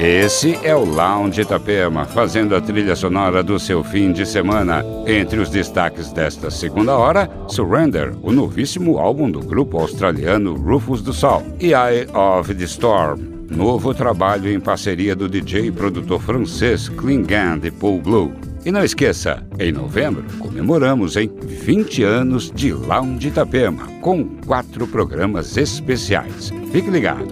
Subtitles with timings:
[0.00, 4.84] Esse é o Lounge Itapema, fazendo a trilha sonora do seu fim de semana.
[5.04, 11.12] Entre os destaques desta segunda hora, Surrender, o novíssimo álbum do grupo australiano Rufus do
[11.12, 13.18] Sol, e Eye of the Storm,
[13.50, 18.32] novo trabalho em parceria do DJ e produtor francês Klingan de Paul Blue.
[18.64, 25.56] E não esqueça, em novembro comemoramos em 20 anos de Lounge Itapema, com quatro programas
[25.56, 26.52] especiais.
[26.70, 27.26] Fique ligado.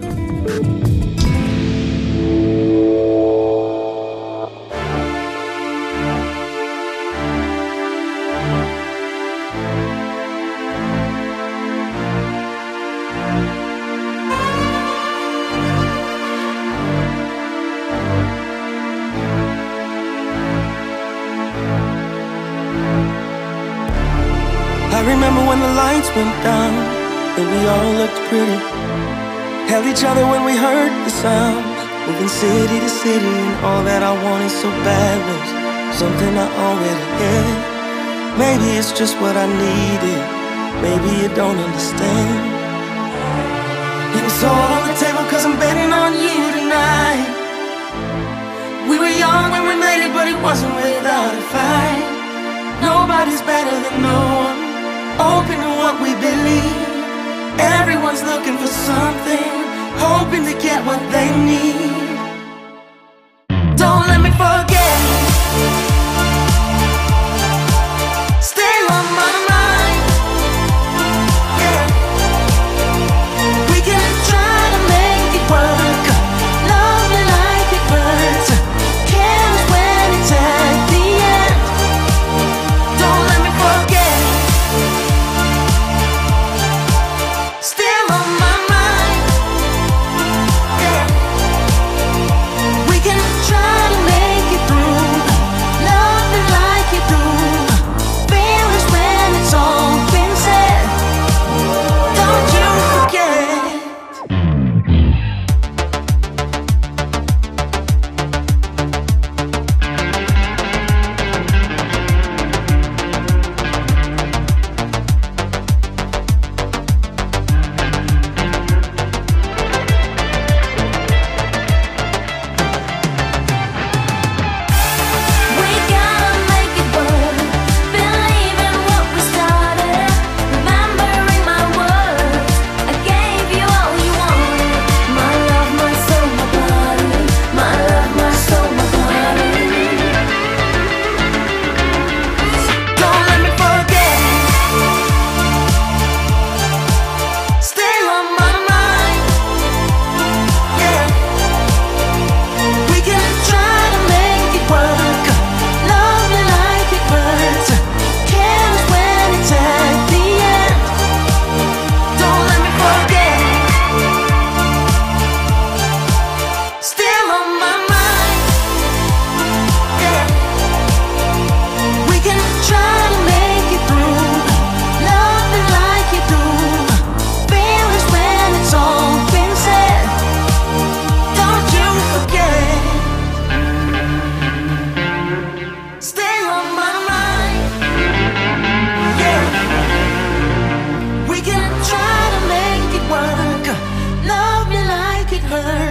[28.29, 28.59] Pretty.
[29.71, 31.65] Held each other when we heard the sounds.
[32.07, 35.47] Moving city to city, and all that I wanted so bad was
[35.95, 37.55] something I already had.
[38.39, 40.23] Maybe it's just what I needed.
[40.83, 42.57] Maybe you don't understand.
[44.15, 47.27] It's all on the table, cause I'm betting on you tonight.
[48.91, 52.03] We were young when we made it, but it wasn't without a fight.
[52.83, 54.59] Nobody's better than no one.
[55.31, 56.96] Open to what we believe.
[57.59, 59.53] Everyone's looking for something,
[59.97, 62.17] hoping to get what they need.
[63.75, 65.86] Don't let me forget.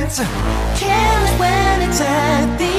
[0.09, 2.75] Can't when it's at the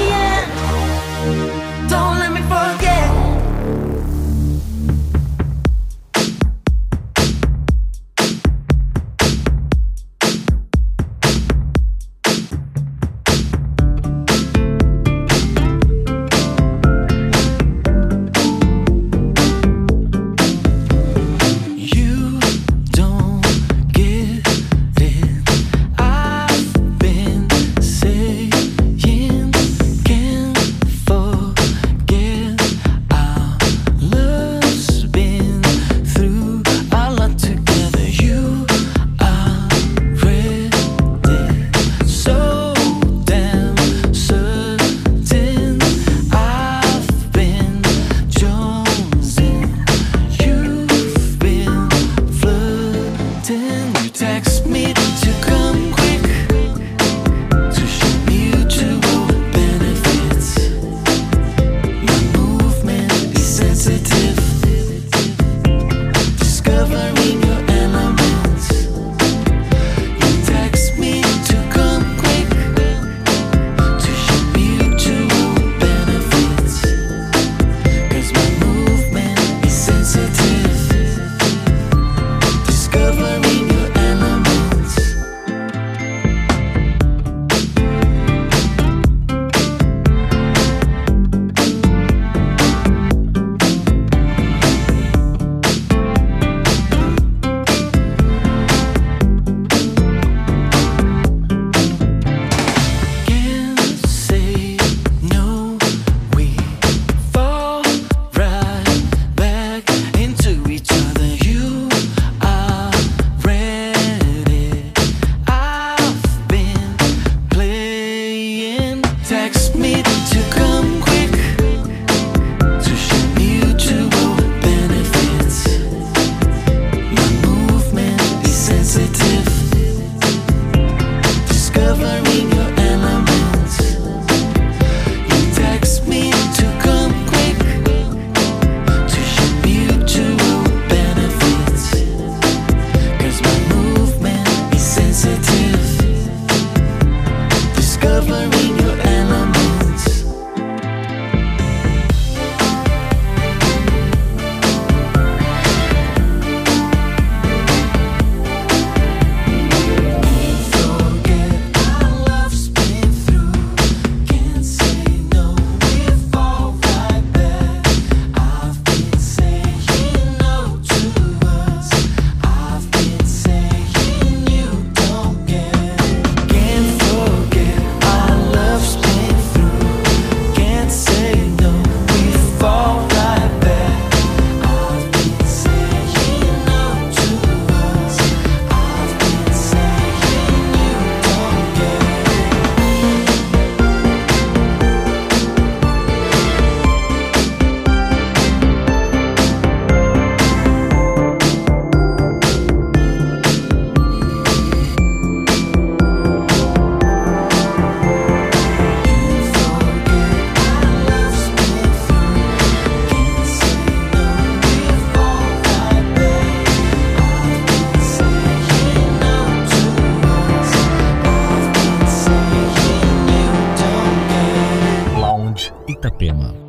[226.08, 226.67] Itapema.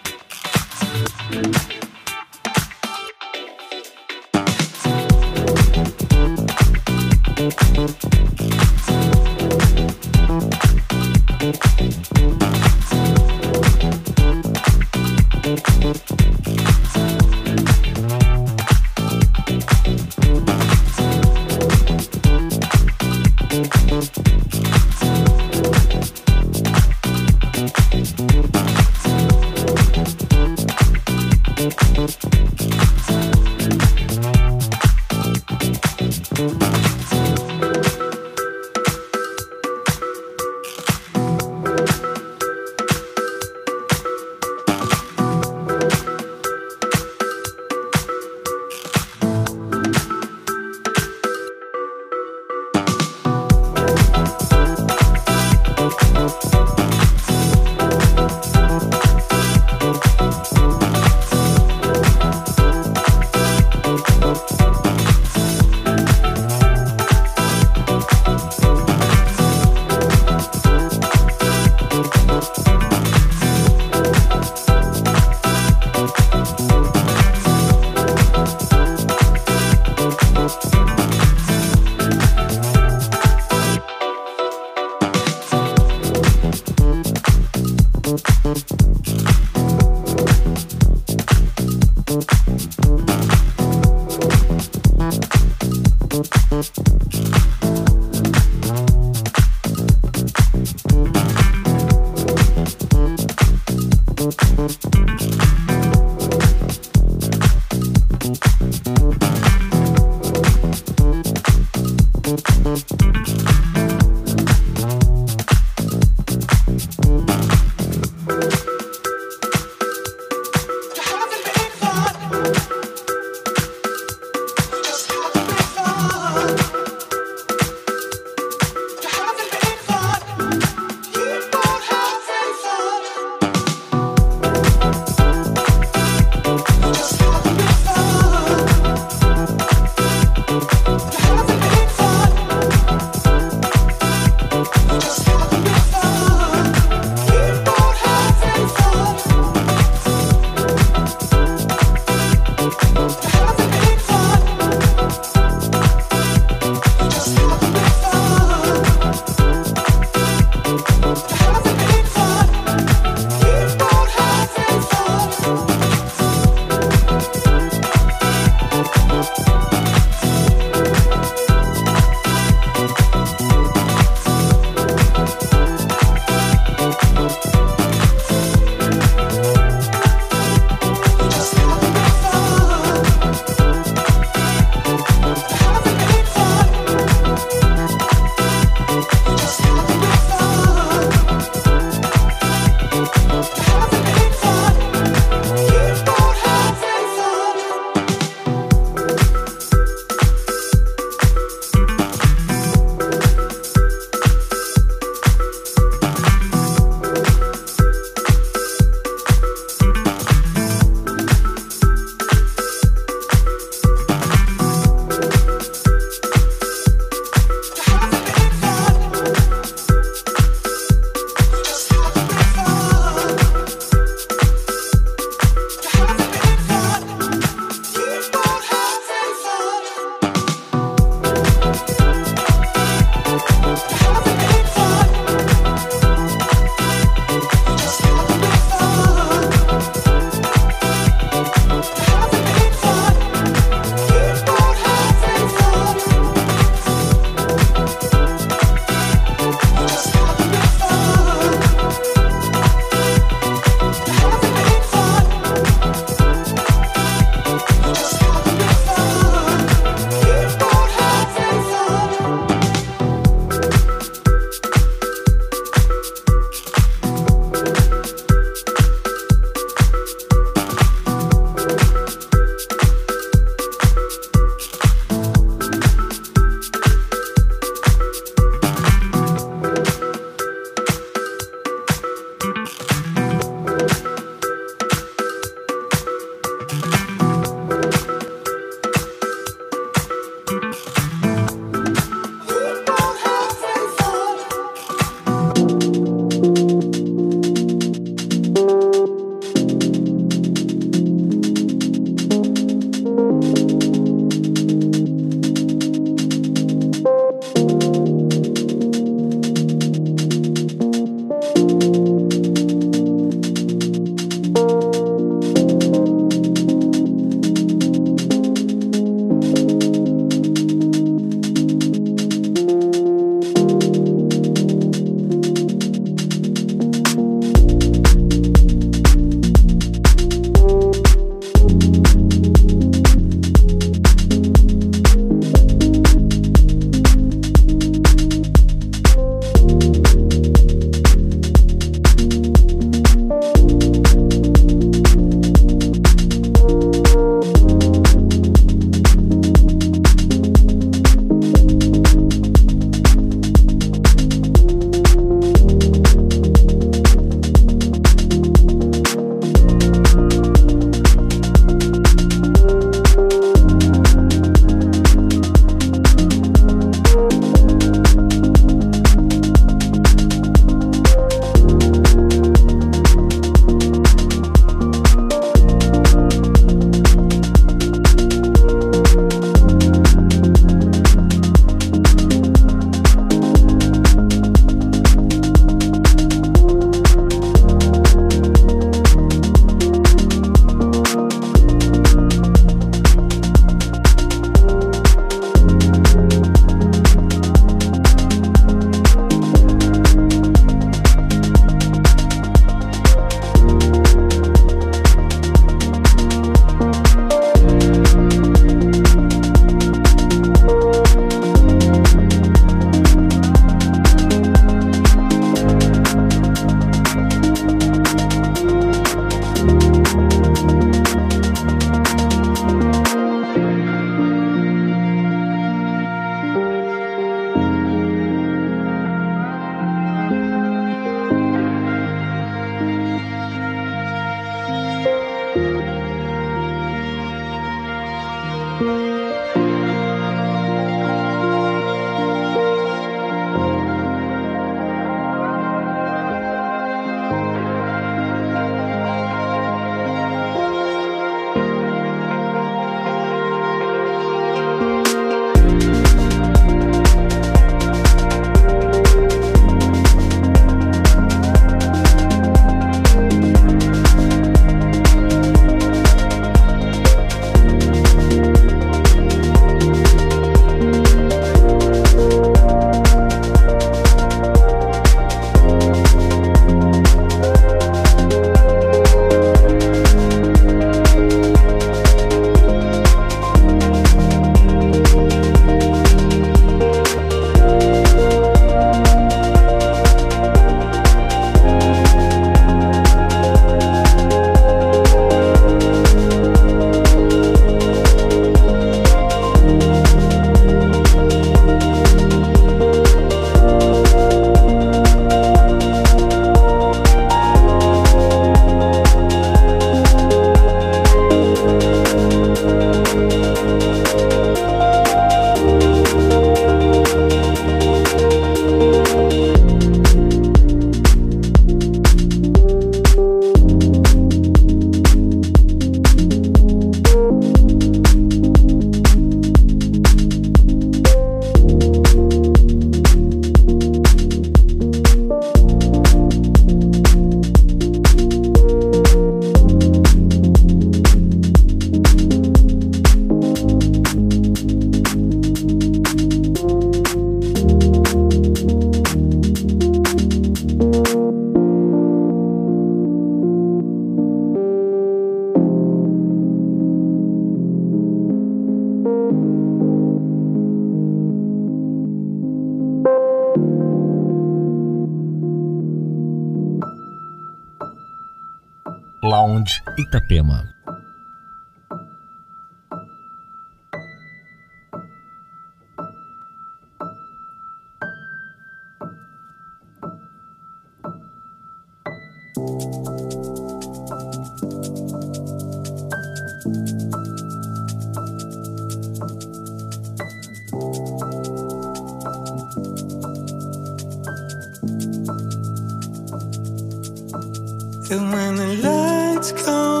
[598.11, 600.00] And when the lights come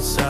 [0.00, 0.29] inside.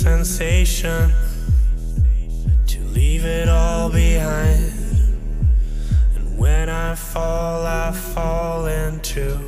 [0.00, 1.12] Sensation
[2.66, 4.72] to leave it all behind.
[6.16, 9.38] And when I fall, I fall into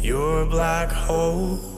[0.00, 1.75] your black hole.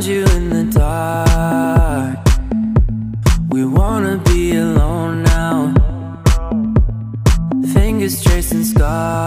[0.00, 2.18] found you in the dark.
[3.50, 5.74] We wanna be alone now.
[7.72, 9.19] Fingers tracing scars.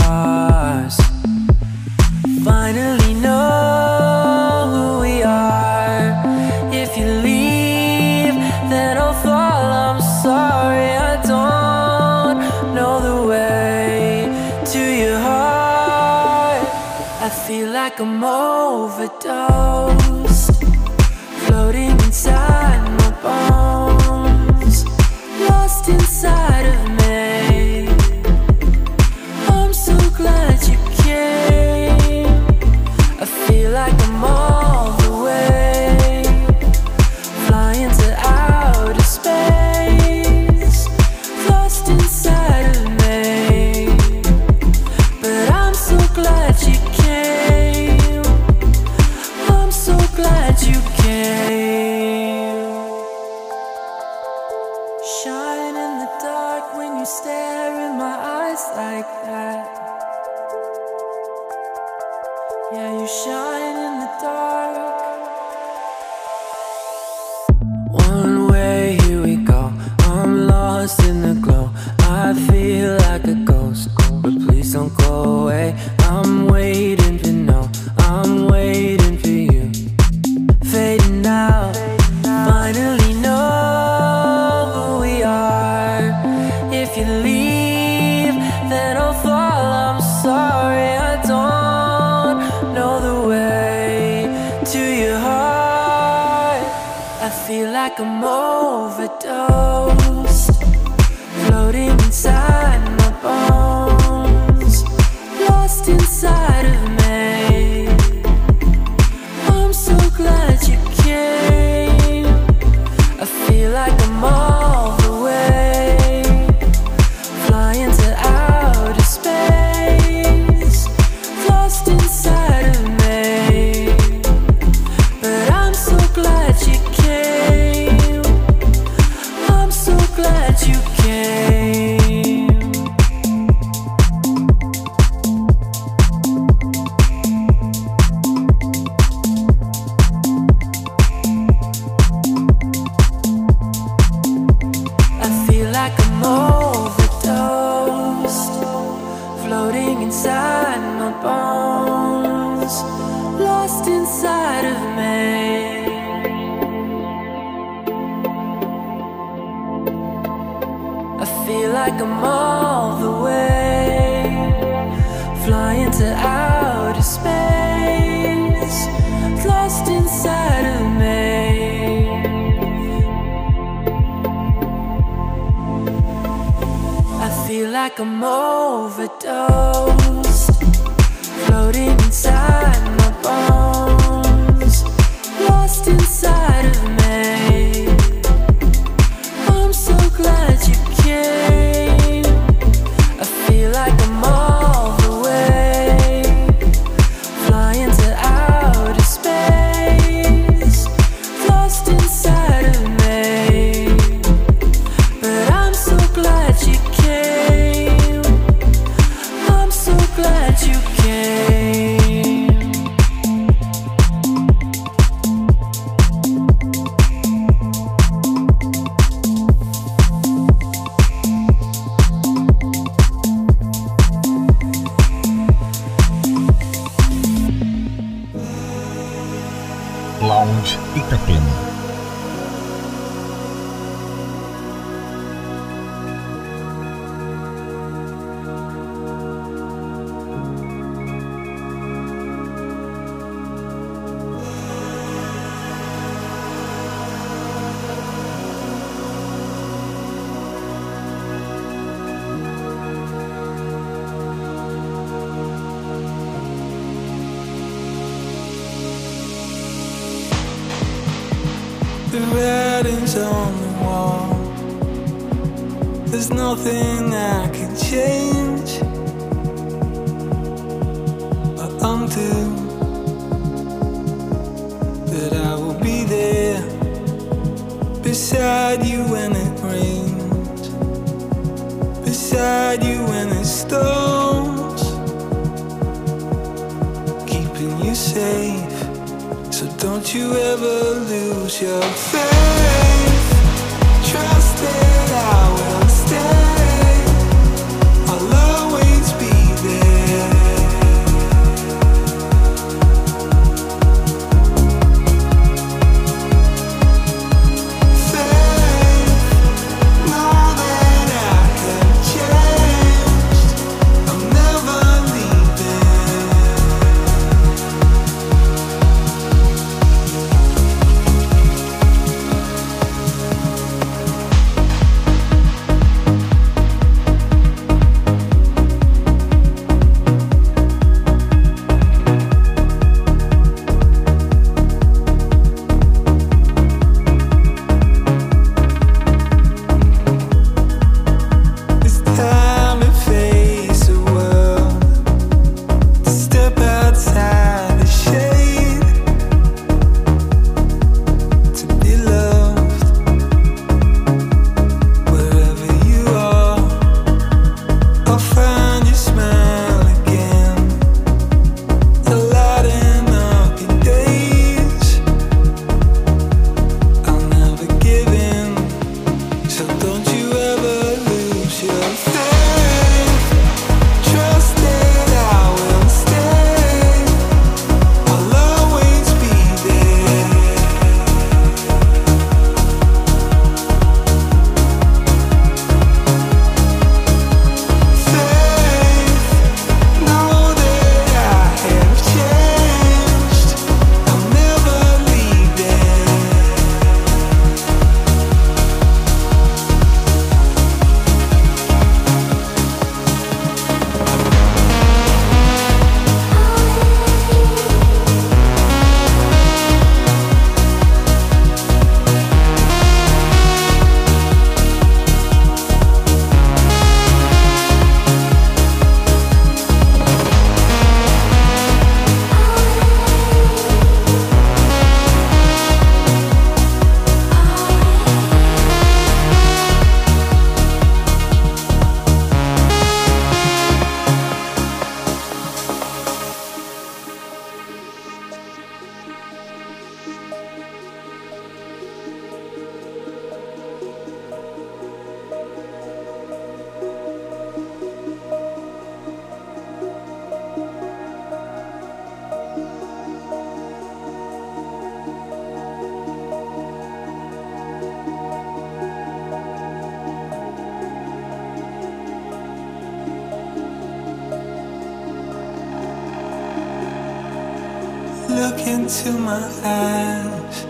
[468.74, 470.65] Into my eyes.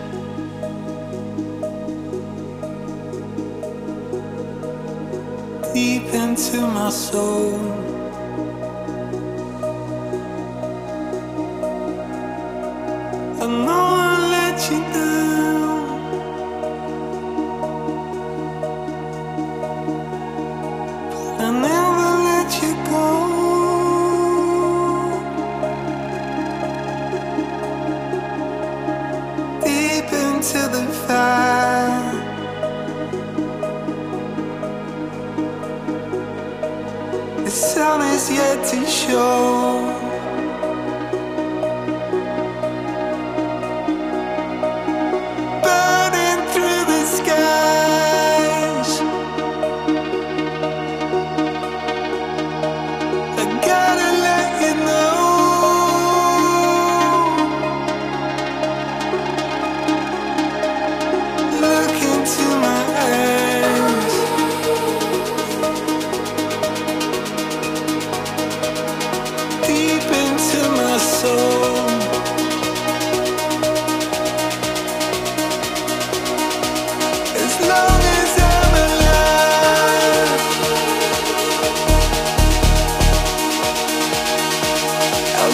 [5.72, 7.83] Deep into my soul.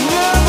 [0.02, 0.39] I'll